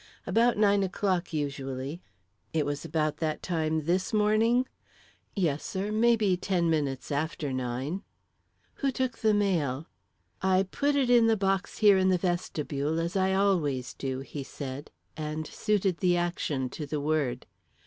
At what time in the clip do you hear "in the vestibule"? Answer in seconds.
11.99-12.99